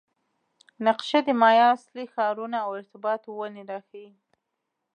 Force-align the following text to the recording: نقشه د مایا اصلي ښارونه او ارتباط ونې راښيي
نقشه 0.85 1.19
د 1.27 1.29
مایا 1.41 1.65
اصلي 1.75 2.05
ښارونه 2.13 2.57
او 2.65 2.69
ارتباط 2.79 3.21
ونې 3.27 3.63
راښيي 3.69 4.09